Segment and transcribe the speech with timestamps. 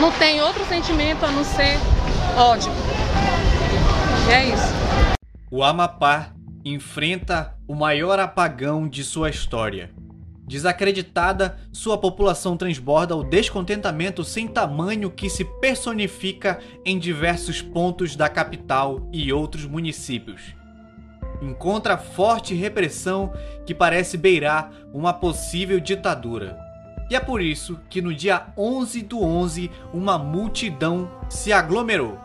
[0.00, 1.76] não tem outro sentimento a não ser
[2.34, 2.72] ódio.
[4.26, 4.72] E é isso.
[5.50, 6.32] O Amapá
[6.64, 9.90] enfrenta o maior apagão de sua história.
[10.46, 18.28] Desacreditada, sua população transborda o descontentamento sem tamanho que se personifica em diversos pontos da
[18.28, 20.54] capital e outros municípios.
[21.42, 23.32] Encontra forte repressão
[23.66, 26.69] que parece beirar uma possível ditadura.
[27.10, 32.16] E é por isso que no dia 11 do 11 uma multidão se aglomerou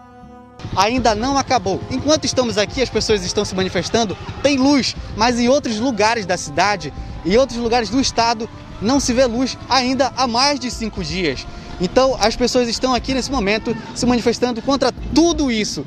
[0.76, 1.82] ainda não acabou.
[1.92, 6.38] Enquanto estamos aqui, as pessoas estão se manifestando, tem luz, mas em outros lugares da
[6.38, 8.50] cidade e outros lugares do estado
[8.82, 11.46] não se vê luz ainda há mais de cinco dias.
[11.80, 15.84] Então as pessoas estão aqui nesse momento se manifestando contra tudo isso.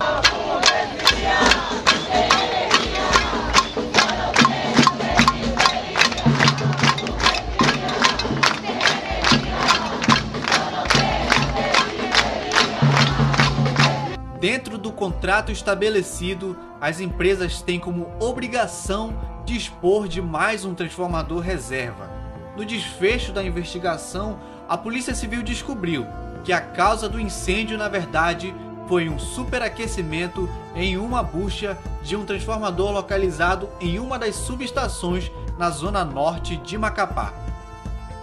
[14.41, 19.13] Dentro do contrato estabelecido, as empresas têm como obrigação
[19.45, 22.09] dispor de mais um transformador reserva.
[22.57, 26.07] No desfecho da investigação, a Polícia Civil descobriu
[26.45, 28.55] que a causa do incêndio, na verdade,
[28.87, 35.69] foi um superaquecimento em uma bucha de um transformador localizado em uma das subestações na
[35.69, 37.35] zona norte de Macapá.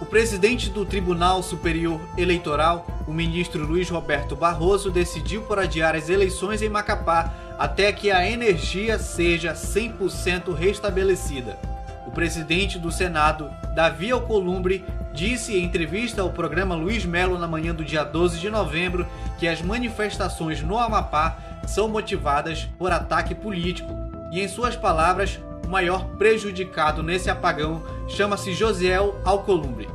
[0.06, 6.08] O presidente do Tribunal Superior Eleitoral, o ministro Luiz Roberto Barroso, decidiu por adiar as
[6.08, 11.58] eleições em Macapá até que a energia seja 100% restabelecida.
[12.06, 17.74] O presidente do Senado, Davi Alcolumbre, disse em entrevista ao programa Luiz Melo na manhã
[17.74, 19.04] do dia 12 de novembro
[19.40, 21.36] que as manifestações no Amapá
[21.66, 23.92] são motivadas por ataque político.
[24.30, 29.88] E em suas palavras, o maior prejudicado nesse apagão chama-se Josiel Alcolumbre,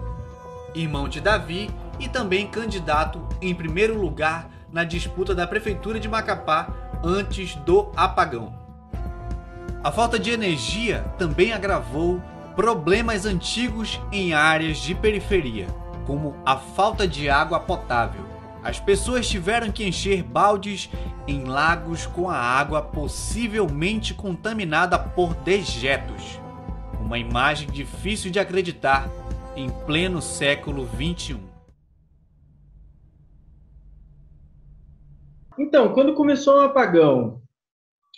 [0.76, 6.68] irmão de Davi e também candidato em primeiro lugar na disputa da prefeitura de Macapá
[7.04, 8.54] antes do apagão.
[9.82, 12.22] A falta de energia também agravou
[12.56, 15.68] problemas antigos em áreas de periferia,
[16.06, 18.31] como a falta de água potável.
[18.64, 20.90] As pessoas tiveram que encher baldes
[21.28, 26.40] em lagos com a água possivelmente contaminada por dejetos.
[27.00, 29.10] Uma imagem difícil de acreditar
[29.56, 31.40] em pleno século 21.
[35.58, 37.42] Então, quando começou o apagão,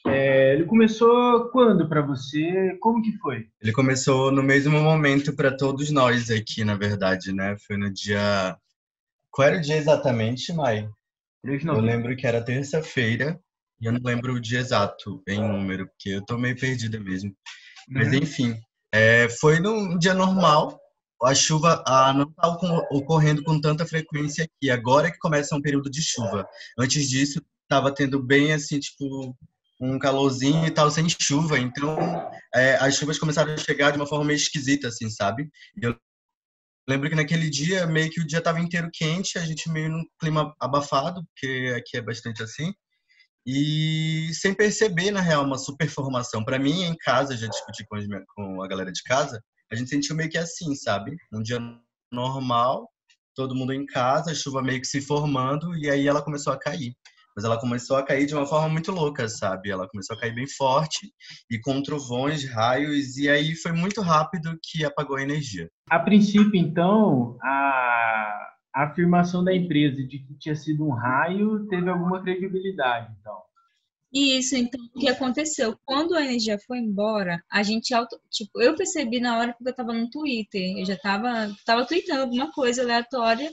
[0.05, 2.77] é, ele começou quando para você?
[2.81, 3.47] Como que foi?
[3.61, 7.55] Ele começou no mesmo momento para todos nós aqui, na verdade, né?
[7.65, 8.57] Foi no dia
[9.33, 10.87] qual era o dia exatamente, Mai?
[11.43, 13.37] Eu lembro que era terça-feira
[13.81, 17.29] e eu não lembro o dia exato em número, porque eu tô meio perdida mesmo.
[17.31, 17.95] Uhum.
[17.95, 18.55] Mas enfim,
[18.93, 20.79] é, foi num dia normal.
[21.21, 22.47] A chuva a, não está
[22.91, 24.69] ocorrendo com tanta frequência aqui.
[24.69, 26.47] Agora que começa um período de chuva.
[26.77, 29.35] Antes disso, estava tendo bem assim, tipo,
[29.81, 31.57] um calorzinho e tal, sem chuva.
[31.57, 31.97] Então,
[32.53, 35.49] é, as chuvas começaram a chegar de uma forma meio esquisita, assim, sabe?
[35.81, 35.97] E eu
[36.87, 40.03] Lembro que naquele dia, meio que o dia estava inteiro quente, a gente meio num
[40.19, 42.73] clima abafado, porque aqui é bastante assim,
[43.45, 46.43] e sem perceber, na real, uma super formação.
[46.43, 47.97] Para mim, em casa, já discuti com,
[48.35, 49.41] com a galera de casa,
[49.71, 51.15] a gente sentiu meio que assim, sabe?
[51.33, 51.59] Um dia
[52.11, 52.89] normal,
[53.35, 56.59] todo mundo em casa, a chuva meio que se formando, e aí ela começou a
[56.59, 56.93] cair
[57.35, 59.71] mas ela começou a cair de uma forma muito louca, sabe?
[59.71, 61.11] Ela começou a cair bem forte
[61.49, 65.69] e com trovões, raios, e aí foi muito rápido que apagou a energia.
[65.89, 71.89] A princípio, então, a, a afirmação da empresa de que tinha sido um raio teve
[71.89, 73.41] alguma credibilidade, então.
[74.13, 75.75] Isso, então, o que aconteceu?
[75.83, 79.71] Quando a energia foi embora, a gente, auto, tipo, eu percebi na hora que eu
[79.71, 83.51] estava no Twitter, eu já estava tava tweetando alguma coisa aleatória,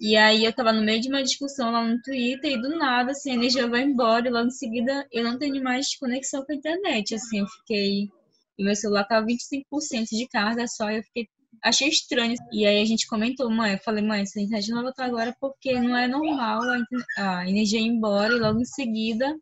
[0.00, 3.12] e aí eu tava no meio de uma discussão lá no Twitter e do nada,
[3.12, 6.52] assim, a energia vai embora e logo em seguida eu não tenho mais conexão com
[6.52, 8.08] a internet, assim, eu fiquei...
[8.56, 11.28] E meu celular tava 25% de carga só e eu fiquei...
[11.62, 12.34] Achei estranho.
[12.52, 15.34] E aí a gente comentou, mãe, eu falei, mãe, essa internet não vai voltar agora
[15.40, 19.34] porque não é normal a, a energia ir embora e logo em seguida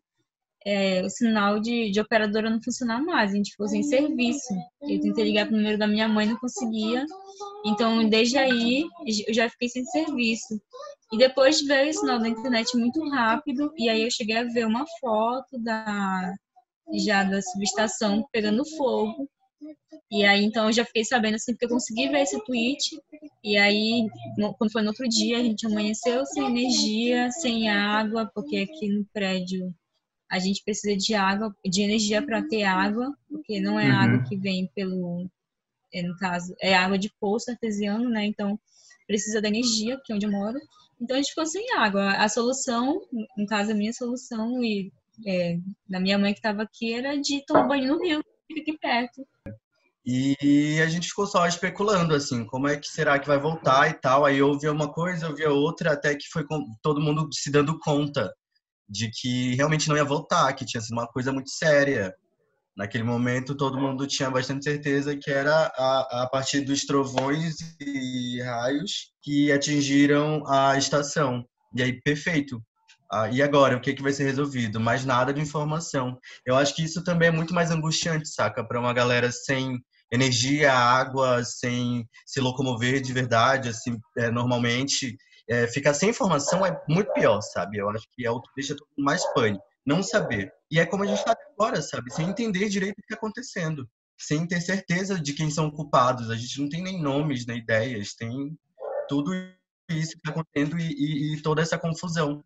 [0.65, 4.53] é, o sinal de, de operadora não funcionar mais, a gente ficou sem serviço.
[4.81, 7.05] Eu tentei ligar para o número da minha mãe, não conseguia.
[7.65, 8.85] Então, desde aí,
[9.27, 10.61] eu já fiquei sem serviço.
[11.11, 14.65] E depois veio o sinal da internet muito rápido, e aí eu cheguei a ver
[14.65, 16.33] uma foto da
[16.95, 19.29] já da subestação pegando fogo.
[20.11, 22.99] E aí, então, eu já fiquei sabendo, assim, porque eu consegui ver esse tweet.
[23.43, 24.07] E aí,
[24.37, 28.89] no, quando foi no outro dia, a gente amanheceu sem energia, sem água, porque aqui
[28.89, 29.73] no prédio
[30.33, 33.95] a gente precisa de água, de energia para ter água, porque não é uhum.
[33.95, 35.29] água que vem pelo
[35.93, 38.25] é, no caso, é água de poço artesiano, né?
[38.25, 38.59] Então,
[39.05, 40.57] precisa da energia, que é onde eu moro.
[40.99, 42.13] Então, a gente ficou sem água.
[42.13, 42.99] A solução,
[43.37, 44.91] no caso, a minha solução e
[45.27, 48.61] é, da minha mãe que estava aqui era de tomar banho no rio, que fica
[48.61, 49.27] aqui perto.
[50.03, 53.93] E a gente ficou só especulando, assim, como é que será que vai voltar e
[53.93, 54.25] tal.
[54.25, 56.43] Aí eu via uma coisa, eu via outra, até que foi
[56.81, 58.33] todo mundo se dando conta
[58.89, 62.13] de que realmente não ia voltar, que tinha sido uma coisa muito séria.
[62.75, 68.41] Naquele momento, todo mundo tinha bastante certeza que era a, a partir dos trovões e
[68.41, 71.45] raios que atingiram a estação.
[71.75, 72.61] E aí, perfeito.
[73.11, 74.79] Ah, e agora, o que, que vai ser resolvido?
[74.79, 76.17] Mais nada de informação.
[76.43, 78.65] Eu acho que isso também é muito mais angustiante, saca?
[78.65, 79.79] Para uma galera sem
[80.11, 85.15] energia, água, sem se locomover de verdade, assim, é, normalmente.
[85.49, 87.77] É, ficar sem informação é muito pior, sabe?
[87.77, 90.51] Eu acho que é o que deixa todo mundo mais pânico não saber.
[90.71, 92.11] E é como a gente está agora, sabe?
[92.11, 93.87] Sem entender direito o que está acontecendo.
[94.17, 96.29] Sem ter certeza de quem são culpados.
[96.29, 98.13] A gente não tem nem nomes, nem ideias.
[98.13, 98.57] Tem
[99.07, 99.33] tudo
[99.89, 102.43] isso que está acontecendo e, e, e toda essa confusão.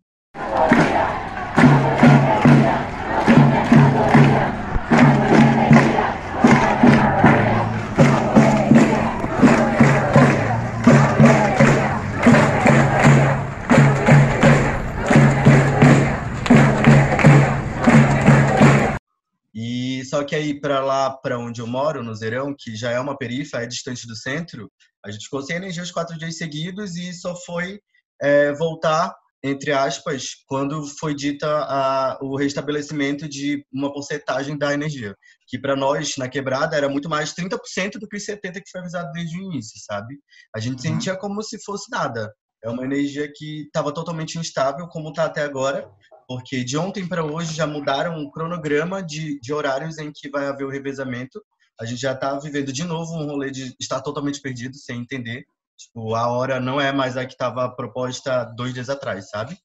[20.17, 23.15] Só que aí para lá, para onde eu moro, no Zerão, que já é uma
[23.15, 24.67] perifa, é distante do centro,
[25.05, 27.79] a gente ficou sem energia os quatro dias seguidos e só foi
[28.19, 35.15] é, voltar, entre aspas, quando foi dita a, o restabelecimento de uma porcentagem da energia,
[35.47, 38.81] que para nós, na quebrada, era muito mais 30% do que os 70% que foi
[38.81, 40.17] avisado desde o início, sabe?
[40.55, 40.93] A gente uhum.
[40.95, 42.33] sentia como se fosse nada.
[42.63, 45.87] É uma energia que estava totalmente instável, como está até agora,
[46.27, 50.45] porque de ontem para hoje já mudaram o cronograma de, de horários em que vai
[50.45, 51.41] haver o revezamento.
[51.79, 55.45] A gente já está vivendo de novo um rolê de estar totalmente perdido, sem entender.
[55.77, 59.57] Tipo, a hora não é mais a que estava proposta dois dias atrás, sabe?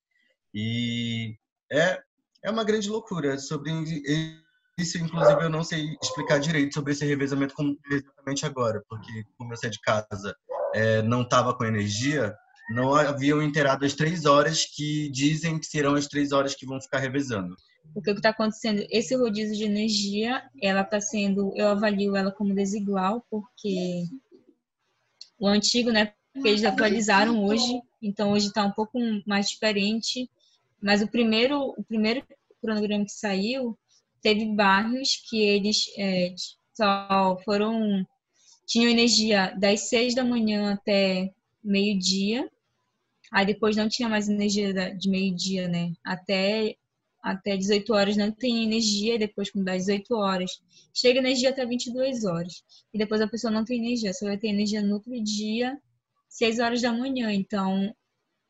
[0.54, 1.36] E
[1.70, 2.00] é,
[2.44, 3.38] é uma grande loucura.
[3.38, 3.72] Sobre
[4.78, 9.52] isso, inclusive, eu não sei explicar direito sobre esse revezamento como exatamente agora, porque como
[9.52, 10.36] eu saí de casa,
[10.74, 12.36] é, não estava com energia,
[12.70, 16.80] não haviam inteirado as três horas que dizem que serão as três horas que vão
[16.80, 17.54] ficar revezando.
[17.94, 22.54] O que está acontecendo, esse rodízio de energia, ela está sendo, eu avalio ela como
[22.54, 24.04] desigual, porque
[25.38, 30.30] o antigo, né, porque eles atualizaram hoje, então hoje está um pouco mais diferente,
[30.80, 32.24] mas o primeiro, o primeiro
[32.60, 33.76] cronograma que saiu,
[34.22, 36.34] teve bairros que eles é,
[36.72, 38.06] só foram,
[38.66, 41.32] tinham energia das seis da manhã até
[41.62, 42.50] meio-dia,
[43.32, 45.92] Aí depois não tinha mais energia de meio-dia, né?
[46.04, 46.76] Até,
[47.22, 50.50] até 18 horas não tem energia, e depois quando dá 18 horas,
[50.94, 52.62] chega energia até 22 horas.
[52.92, 55.80] E depois a pessoa não tem energia, só vai ter energia no outro dia,
[56.28, 57.32] 6 horas da manhã.
[57.32, 57.94] Então,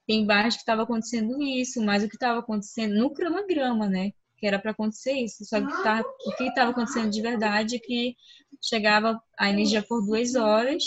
[0.05, 4.11] tem bairros que estava acontecendo isso, mas o que estava acontecendo no cronograma, né?
[4.37, 5.45] Que era para acontecer isso.
[5.45, 8.17] Só que tá, o que estava acontecendo de verdade é que
[8.61, 10.83] chegava a energia por duas horas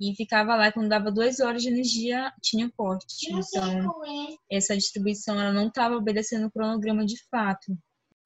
[0.00, 3.30] e ficava lá quando dava duas horas de energia tinha corte.
[3.30, 4.02] Então
[4.50, 7.76] essa distribuição ela não estava obedecendo o cronograma de fato.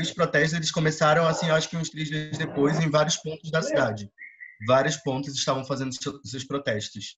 [0.01, 3.61] Os protestos eles começaram assim acho que uns três dias depois em vários pontos da
[3.61, 4.09] cidade.
[4.67, 5.93] Vários pontos estavam fazendo
[6.25, 7.17] seus protestos.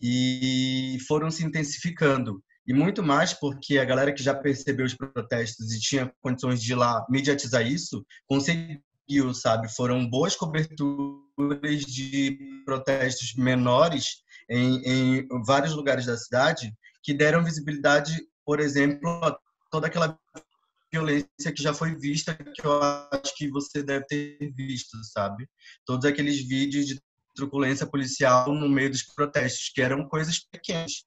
[0.00, 2.42] E foram se intensificando.
[2.66, 6.72] E muito mais porque a galera que já percebeu os protestos e tinha condições de
[6.72, 8.78] ir lá mediatizar isso conseguiu
[9.34, 16.72] sabe foram boas coberturas de protestos menores em, em vários lugares da cidade
[17.02, 19.38] que deram visibilidade, por exemplo, a
[19.70, 20.18] toda aquela
[20.92, 25.48] violência que já foi vista, que eu acho que você deve ter visto, sabe?
[25.84, 27.00] Todos aqueles vídeos de
[27.34, 31.04] truculência policial no meio dos protestos, que eram coisas pequenas,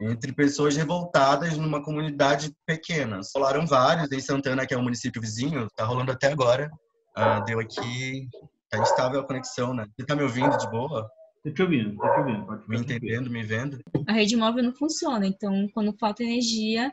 [0.00, 3.20] entre pessoas revoltadas numa comunidade pequena.
[3.34, 6.70] Rolaram vários em Santana, que é um município vizinho, tá rolando até agora.
[7.16, 8.28] Uh, deu aqui
[8.68, 9.86] Tá instável a conexão, né?
[9.96, 11.10] Você tá me ouvindo de boa?
[11.42, 12.46] Tô te ouvindo, tô te ouvindo.
[12.46, 13.78] Pode me entendendo, me vendo?
[14.06, 16.92] A rede móvel não funciona, então quando falta energia,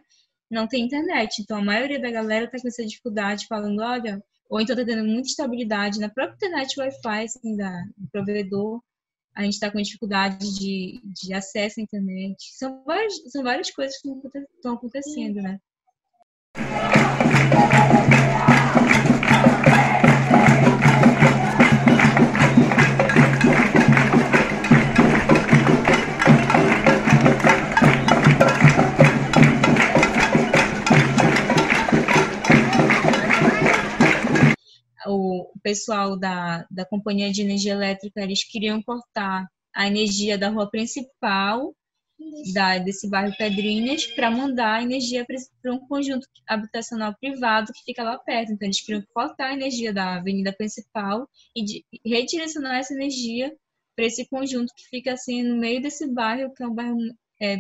[0.50, 1.42] não tem internet.
[1.42, 5.03] Então a maioria da galera tá com essa dificuldade, falando, olha, ou então tá tendo
[5.03, 8.82] muita estabilidade na própria internet Wi-Fi, assim, da, do provedor.
[9.36, 12.38] A gente está com dificuldade de, de acesso à internet.
[12.56, 14.08] São várias, são várias coisas que
[14.56, 15.60] estão acontecendo, né?
[35.74, 41.74] Pessoal da, da companhia de energia elétrica eles queriam cortar a energia da rua principal
[42.53, 48.18] da, desse bairro Pedrinhas para mandar energia para um conjunto habitacional privado que fica lá
[48.18, 48.51] perto.
[48.53, 53.51] Então, eles queriam cortar a energia da avenida principal e de, redirecionar essa energia
[53.96, 56.98] para esse conjunto que fica assim no meio desse bairro, que é um bairro
[57.42, 57.58] é,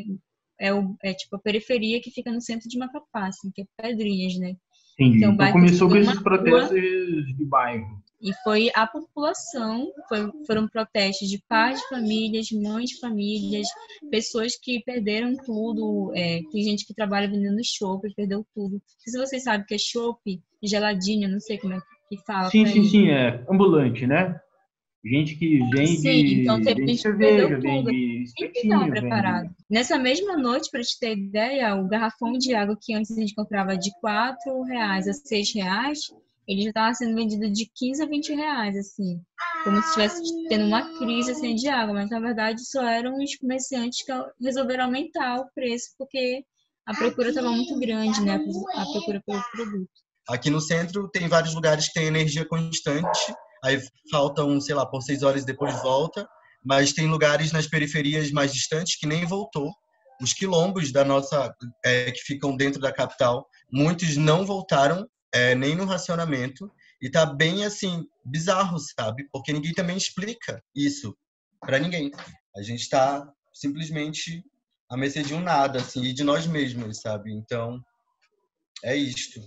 [0.59, 3.65] é, o, é tipo a periferia que fica no centro de Macapá, assim, que é
[3.75, 4.55] Pedrinhas, né?
[4.99, 5.25] Entendi.
[5.25, 8.02] Então, começou com esses protestos rua, de bairro.
[8.23, 13.67] E foi a população, foi, foram protestos de pais de famílias, mães de famílias,
[14.09, 16.13] pessoas que perderam tudo.
[16.15, 18.81] É, tem gente que trabalha vendendo chopp, perdeu tudo.
[18.99, 20.21] Se vocês sabem que é chopp,
[20.63, 22.49] geladinho, não sei como é que fala.
[22.49, 24.39] Sim, sim, sim, é ambulante, né?
[25.05, 29.47] Gente que vende, Sim, então gente cerveja, vende espetinho, preparado.
[29.47, 29.55] Vende...
[29.69, 33.35] Nessa mesma noite, para te ter ideia, o garrafão de água que antes a gente
[33.35, 35.99] comprava de R$ reais a R$ reais,
[36.47, 39.21] ele já estava sendo vendido de 15 a 20 reais, assim.
[39.63, 41.93] Como se estivesse tendo uma crise assim, de água.
[41.93, 46.43] Mas, na verdade, só eram os comerciantes que resolveram aumentar o preço, porque
[46.85, 48.35] a procura estava muito grande, né?
[48.75, 49.89] A procura pelo produto.
[50.27, 53.33] Aqui no centro tem vários lugares que tem energia constante
[53.63, 53.81] aí
[54.11, 56.27] faltam, sei lá, por seis horas depois volta.
[56.63, 59.71] Mas tem lugares nas periferias mais distantes que nem voltou.
[60.21, 65.75] Os quilombos da nossa, é, que ficam dentro da capital, muitos não voltaram é, nem
[65.75, 66.71] no racionamento.
[67.01, 69.27] E tá bem assim, bizarro, sabe?
[69.31, 71.17] Porque ninguém também explica isso
[71.59, 72.11] para ninguém.
[72.55, 74.43] A gente tá simplesmente
[74.89, 77.33] à mercê de um nada, assim, e de nós mesmos, sabe?
[77.33, 77.83] Então,
[78.83, 79.41] é isto.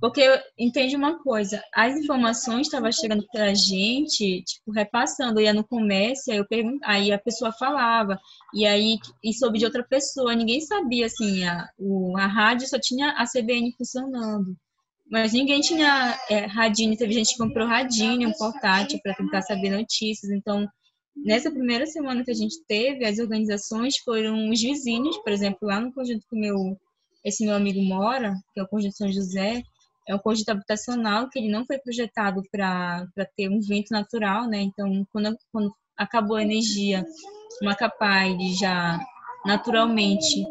[0.00, 0.22] Porque
[0.56, 5.66] entende uma coisa, as informações estavam chegando para a gente, tipo, repassando, eu ia no
[5.66, 6.80] comércio, aí, eu pergunt...
[6.84, 8.18] aí a pessoa falava,
[8.54, 12.78] e aí e soube de outra pessoa, ninguém sabia, assim, a, o, a rádio só
[12.78, 14.56] tinha a CBN funcionando.
[15.10, 19.70] Mas ninguém tinha é, radinho, teve gente que comprou radinho, um portátil, para tentar saber
[19.70, 20.30] notícias.
[20.30, 20.68] Então,
[21.16, 25.80] nessa primeira semana que a gente teve, as organizações foram os vizinhos, por exemplo, lá
[25.80, 26.76] no conjunto que meu,
[27.24, 29.62] esse meu amigo mora, que é o Conjunto São José,
[30.06, 34.60] é um conjunto habitacional que ele não foi projetado para ter um vento natural, né?
[34.60, 37.04] Então, quando, quando acabou a energia,
[37.60, 38.98] uma capaz ele já
[39.44, 40.46] naturalmente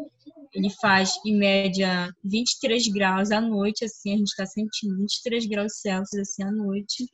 [0.52, 5.80] ele faz em média 23 graus à noite, assim, a gente está sentindo 23 graus
[5.80, 7.06] Celsius assim à noite.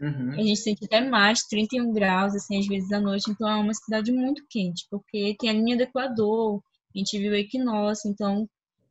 [0.00, 0.32] Uhum.
[0.32, 3.30] A gente sente até mais, 31 graus, assim, às vezes à noite.
[3.30, 6.60] Então é uma cidade muito quente, porque tem a linha do Equador,
[6.94, 8.48] a gente vive o equinócio, então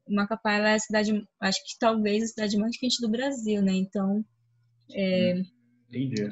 [0.07, 3.73] Macapá é a cidade, acho que talvez a cidade mais quente do Brasil, né?
[3.73, 4.23] Então,
[4.91, 5.41] é,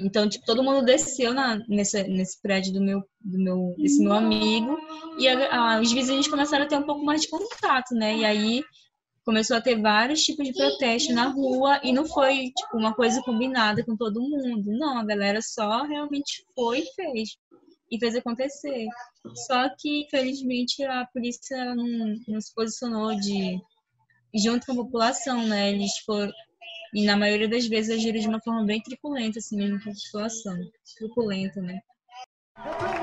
[0.01, 4.13] então tipo, todo mundo desceu na, nesse, nesse prédio do meu, do meu, desse meu
[4.13, 4.77] amigo
[5.17, 8.17] e a, a, os vizinhos começaram a ter um pouco mais de contato, né?
[8.17, 8.63] E aí
[9.25, 13.21] começou a ter vários tipos de protesto na rua e não foi tipo uma coisa
[13.21, 17.29] combinada com todo mundo, não, a galera só realmente foi e fez
[17.93, 18.87] e fez acontecer.
[19.45, 23.59] Só que, infelizmente, a polícia não, não se posicionou de
[24.35, 25.71] junto com a população, né?
[25.71, 26.31] Eles foram
[26.93, 29.93] e na maioria das vezes agiram de uma forma bem truculenta, assim mesmo com a
[29.93, 30.57] população.
[30.97, 31.81] Truculenta, né?
[32.55, 32.93] Aqui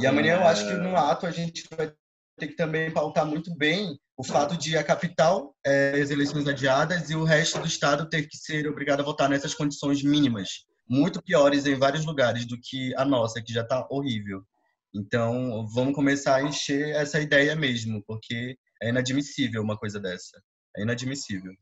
[0.00, 1.92] E amanhã eu acho que no ato a gente vai
[2.38, 7.10] ter que também pautar muito bem o fato de a capital é, as eleições adiadas
[7.10, 10.48] e o resto do estado ter que ser obrigado a votar nessas condições mínimas,
[10.88, 14.42] muito piores em vários lugares do que a nossa, que já está horrível.
[14.94, 20.42] Então, vamos começar a encher essa ideia mesmo, porque é inadmissível uma coisa dessa.
[20.76, 21.52] É inadmissível.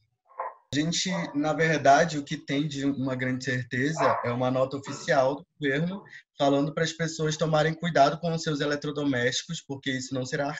[0.71, 5.37] A gente, na verdade, o que tem de uma grande certeza é uma nota oficial
[5.37, 6.05] do governo
[6.37, 10.55] falando para as pessoas tomarem cuidado com os seus eletrodomésticos, porque isso não será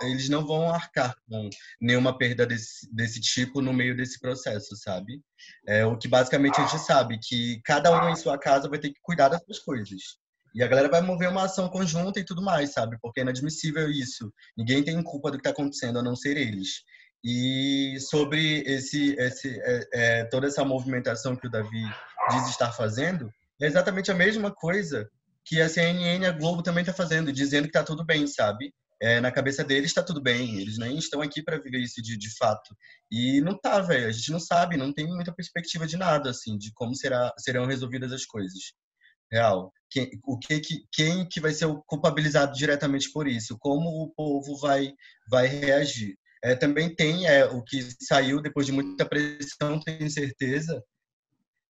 [0.00, 1.48] eles não vão arcar com
[1.80, 5.22] nenhuma perda desse, desse tipo no meio desse processo, sabe?
[5.64, 8.90] É o que basicamente a gente sabe que cada um em sua casa vai ter
[8.90, 10.02] que cuidar das suas coisas.
[10.54, 12.98] E a galera vai mover uma ação conjunta e tudo mais, sabe?
[13.00, 14.30] Porque é inadmissível isso.
[14.56, 16.82] Ninguém tem culpa do que está acontecendo a não ser eles.
[17.24, 21.84] E sobre esse, esse é, é, toda essa movimentação que o Davi
[22.30, 25.08] diz estar fazendo, é exatamente a mesma coisa
[25.44, 28.72] que a CNN e a Globo também está fazendo, dizendo que está tudo bem, sabe?
[29.00, 32.16] É, na cabeça deles está tudo bem, eles nem estão aqui para viver isso de,
[32.16, 32.76] de fato.
[33.10, 36.56] E não tá, velho, a gente não sabe, não tem muita perspectiva de nada, assim,
[36.56, 38.74] de como será, serão resolvidas as coisas.
[39.30, 39.72] Real.
[39.90, 43.56] Quem, o que, que, quem que vai ser culpabilizado diretamente por isso?
[43.58, 44.92] Como o povo vai,
[45.28, 46.16] vai reagir?
[46.42, 50.82] É, também tem é, o que saiu depois de muita pressão, tenho certeza,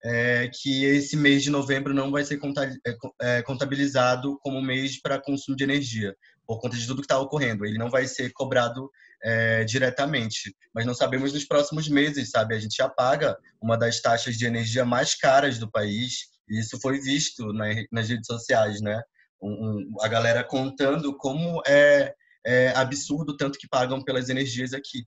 [0.05, 5.21] é, que esse mês de novembro não vai ser é, é, contabilizado como mês para
[5.21, 7.65] consumo de energia, por conta de tudo que está ocorrendo.
[7.65, 8.91] Ele não vai ser cobrado
[9.23, 12.55] é, diretamente, mas não sabemos nos próximos meses, sabe?
[12.55, 16.81] A gente já paga uma das taxas de energia mais caras do país, e isso
[16.81, 19.01] foi visto na, nas redes sociais, né?
[19.41, 22.15] Um, um, a galera contando como é,
[22.45, 25.05] é absurdo tanto que pagam pelas energias aqui.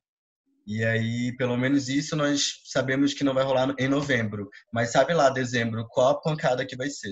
[0.68, 4.50] E aí, pelo menos isso nós sabemos que não vai rolar em novembro.
[4.74, 7.12] Mas sabe lá, dezembro, qual a pancada que vai ser?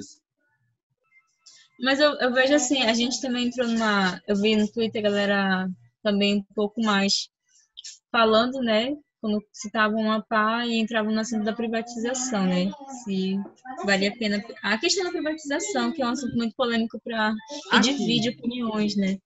[1.79, 4.19] Mas eu, eu vejo assim, a gente também entrou numa.
[4.27, 5.69] Eu vi no Twitter a galera
[6.01, 7.29] também um pouco mais
[8.11, 8.95] falando, né?
[9.21, 12.71] Quando citavam uma pá e entravam no assunto da privatização, né?
[13.03, 13.37] Se
[13.85, 14.43] valia a pena.
[14.63, 17.33] A questão da privatização, que é um assunto muito polêmico para
[17.73, 19.17] e divide opiniões, né?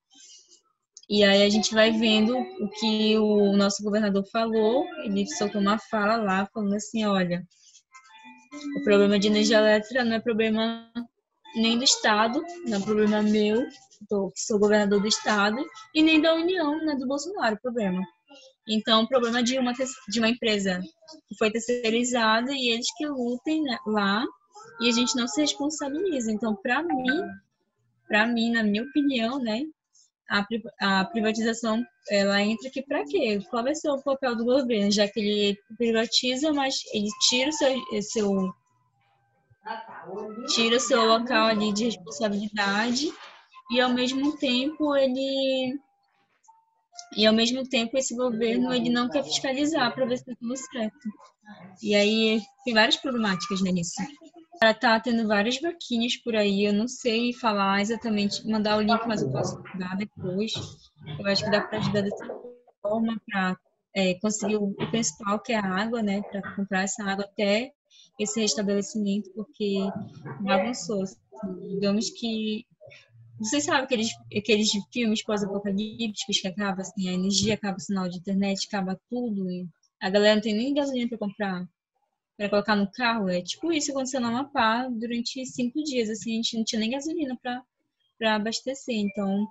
[1.10, 4.86] E aí a gente vai vendo o que o nosso governador falou.
[5.04, 7.46] Ele soltou uma fala lá falando assim, olha,
[8.80, 10.92] o problema de energia elétrica não é problema
[11.56, 15.58] nem do Estado, não é problema meu, que sou governador do Estado,
[15.93, 18.02] e nem da União, não é do Bolsonaro o problema.
[18.67, 19.74] Então, o problema de uma,
[20.10, 20.82] de uma empresa
[21.28, 24.26] que foi terceirizada e eles que lutem né, lá
[24.82, 26.32] e a gente não se responsabiliza.
[26.32, 27.24] Então, para mim,
[28.08, 29.62] para mim, na minha opinião, né,
[30.30, 30.46] a,
[30.82, 33.40] a privatização ela entra aqui para quê?
[33.50, 34.92] Qual vai ser o papel do governo?
[34.92, 38.56] Já que ele privatiza, mas ele tira o seu, seu
[40.54, 43.12] tira o seu local ali de responsabilidade
[43.72, 45.78] e ao mesmo tempo ele
[47.16, 50.56] e ao mesmo tempo esse governo ele não quer fiscalizar para ver se está tudo
[50.56, 51.10] certo.
[51.82, 54.02] E aí tem várias problemáticas né, nisso.
[54.62, 59.06] Ela tá tendo várias vaquinhas por aí, eu não sei falar exatamente, mandar o link,
[59.08, 60.54] mas eu posso dar depois.
[61.20, 62.26] Eu acho que dá para ajudar dessa
[62.82, 63.58] forma para
[63.96, 66.22] é, conseguir o, principal, que é a água, né?
[66.24, 67.72] Para comprar essa água até
[68.20, 69.78] esse restabelecimento, porque
[70.48, 71.04] avançou.
[71.04, 71.17] Assim,
[71.70, 72.65] digamos que.
[73.39, 78.17] Vocês sabem aqueles, aqueles filmes pós-apocalípticos que acaba assim, a energia, acaba o sinal de
[78.17, 79.46] internet, acaba tudo,
[80.02, 81.67] a galera não tem nem gasolina para comprar
[82.38, 83.30] para colocar no carro.
[83.30, 86.10] É tipo isso aconteceu no Amapá durante cinco dias.
[86.10, 88.95] Assim, a gente não tinha nem gasolina para abastecer.
[88.95, 89.47] Então,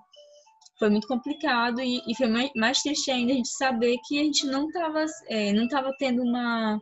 [0.79, 4.23] foi muito complicado e, e, foi mais, mais triste ainda a gente saber que a
[4.23, 6.79] gente não estava é, não tava tendo uma,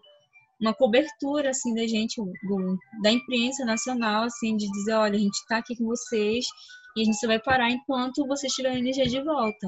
[0.60, 5.36] uma cobertura assim da gente do, da imprensa nacional assim de dizer olha a gente
[5.36, 6.46] está aqui com vocês
[6.98, 9.68] e a gente só vai parar enquanto vocês tiverem energia de volta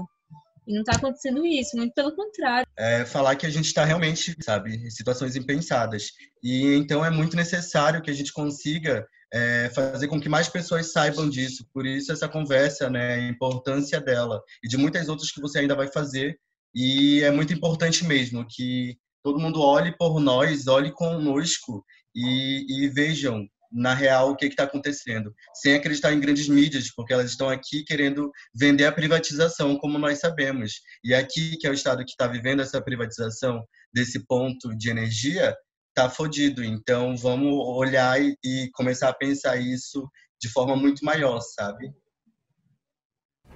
[0.67, 2.67] e não está acontecendo isso, muito pelo contrário.
[2.77, 6.11] É falar que a gente está realmente, sabe, em situações impensadas.
[6.43, 10.91] E então é muito necessário que a gente consiga é, fazer com que mais pessoas
[10.91, 11.65] saibam disso.
[11.73, 15.75] Por isso essa conversa, né, a importância dela e de muitas outras que você ainda
[15.75, 16.37] vai fazer.
[16.75, 22.89] E é muito importante mesmo que todo mundo olhe por nós, olhe conosco e, e
[22.89, 27.49] vejam na real o que está acontecendo, sem acreditar em grandes mídias, porque elas estão
[27.49, 30.81] aqui querendo vender a privatização, como nós sabemos.
[31.03, 35.55] E aqui, que é o estado que está vivendo essa privatização desse ponto de energia,
[35.89, 36.63] está fodido.
[36.63, 40.07] Então, vamos olhar e, começar a pensar isso
[40.39, 41.91] de forma muito maior, sabe?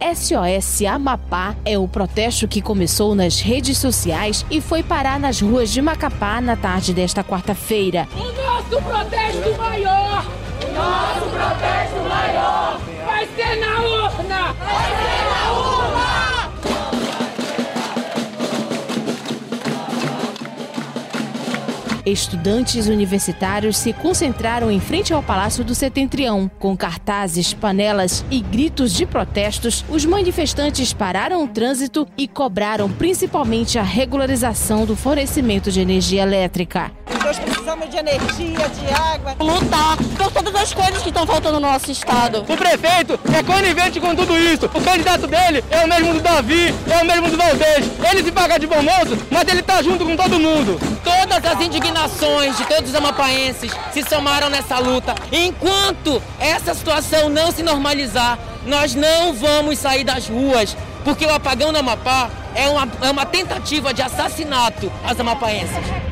[0.01, 5.69] SOS Amapá é o protesto que começou nas redes sociais e foi parar nas ruas
[5.69, 8.07] de Macapá na tarde desta quarta-feira.
[8.15, 10.25] O nosso protesto maior!
[10.67, 12.81] O nosso protesto maior!
[13.05, 14.53] Vai ser na urna!
[14.53, 15.00] Vai ser
[22.05, 26.49] Estudantes universitários se concentraram em frente ao Palácio do Setentrião.
[26.59, 33.77] Com cartazes, panelas e gritos de protestos, os manifestantes pararam o trânsito e cobraram principalmente
[33.77, 36.91] a regularização do fornecimento de energia elétrica.
[37.61, 39.35] Precisamos de energia, de água.
[39.39, 42.39] Lutar por todas as coisas que estão faltando no nosso estado.
[42.39, 44.65] O prefeito é conivente com tudo isso.
[44.65, 47.85] O candidato dele é o mesmo do Davi, é o mesmo do Valdez.
[48.09, 50.79] Ele se paga de bom moço, mas ele tá junto com todo mundo.
[51.03, 55.13] Todas as indignações de todos os amapaenses se somaram nessa luta.
[55.31, 61.71] Enquanto essa situação não se normalizar, nós não vamos sair das ruas, porque o apagão
[61.71, 66.10] no Amapá é uma, é uma tentativa de assassinato às amapaenses.